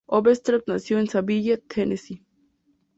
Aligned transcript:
Overstreet 0.07 0.63
nació 0.65 0.97
en 0.97 1.05
Nashville, 1.13 1.59
Tennessee. 1.59 2.25